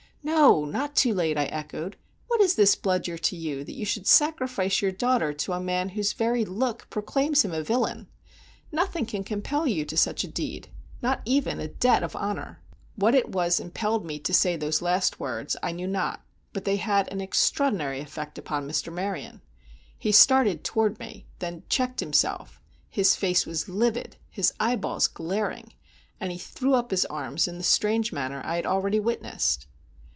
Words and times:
"No, 0.23 0.65
not 0.65 0.95
too 0.95 1.15
late," 1.15 1.35
I 1.35 1.45
echoed. 1.45 1.97
"What 2.27 2.41
is 2.41 2.53
this 2.53 2.75
Bludyer 2.75 3.17
to 3.19 3.35
you, 3.35 3.63
that 3.63 3.73
you 3.75 3.85
should 3.85 4.05
sacrifice 4.05 4.79
your 4.79 4.91
daughter 4.91 5.33
to 5.33 5.53
a 5.53 5.59
man 5.59 5.89
whose 5.89 6.13
very 6.13 6.45
look 6.45 6.87
proclaims 6.91 7.43
him 7.43 7.51
a 7.53 7.63
villain? 7.63 8.07
Nothing 8.71 9.07
can 9.07 9.23
compel 9.23 9.65
you 9.65 9.83
to 9.85 9.97
such 9.97 10.23
a 10.23 10.27
deed—not 10.29 11.21
even 11.25 11.59
a 11.59 11.67
debt 11.67 12.03
of 12.03 12.15
honor!" 12.15 12.61
What 12.95 13.15
it 13.15 13.29
was 13.31 13.59
impelled 13.59 14.05
me 14.05 14.19
to 14.19 14.31
say 14.33 14.55
these 14.55 14.79
last 14.81 15.19
words 15.19 15.57
I 15.63 15.71
know 15.71 15.87
not, 15.87 16.23
but 16.53 16.65
they 16.65 16.77
had 16.77 17.11
an 17.11 17.19
extraordinary 17.19 17.99
effect 17.99 18.37
upon 18.37 18.69
Mr. 18.69 18.93
Maryon. 18.93 19.41
He 19.97 20.11
started 20.11 20.63
toward 20.63 20.99
me, 20.99 21.25
then 21.39 21.63
checked 21.67 21.99
himself; 21.99 22.61
his 22.89 23.15
face 23.15 23.47
was 23.47 23.67
livid, 23.67 24.17
his 24.29 24.53
eyeballs 24.59 25.07
glaring, 25.07 25.73
and 26.19 26.31
he 26.31 26.37
threw 26.37 26.75
up 26.75 26.91
his 26.91 27.05
arms 27.07 27.47
in 27.47 27.57
the 27.57 27.63
strange 27.63 28.13
manner 28.13 28.41
I 28.45 28.55
had 28.57 28.67
already 28.67 28.99
witnessed. 28.99 29.65